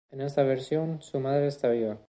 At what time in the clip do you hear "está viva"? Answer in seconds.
1.47-1.99